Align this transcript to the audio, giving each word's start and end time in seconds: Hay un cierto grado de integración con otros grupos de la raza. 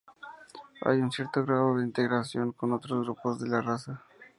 Hay 0.83 0.97
un 0.99 1.11
cierto 1.11 1.45
grado 1.45 1.77
de 1.77 1.83
integración 1.83 2.53
con 2.53 2.73
otros 2.73 3.03
grupos 3.03 3.39
de 3.39 3.49
la 3.49 3.61
raza. 3.61 4.03